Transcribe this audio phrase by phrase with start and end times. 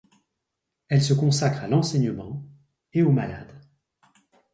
[0.87, 2.43] Elles se consacrent à l'enseignement
[2.91, 3.61] et aux malades.